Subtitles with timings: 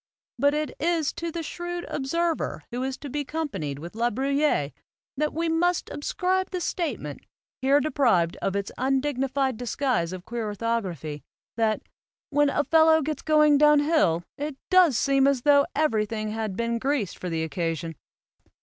[0.39, 4.71] But it is to the shrewd observer who is to be companied with La Bruyere
[5.15, 7.23] that we must ascribe the statement,
[7.61, 11.21] here deprived of its undignified disguise of queer orthography,
[11.55, 11.83] that
[12.31, 16.79] "when a fellow gets going down hill, it does seem as tho everything had been
[16.79, 17.95] greased for the occasion."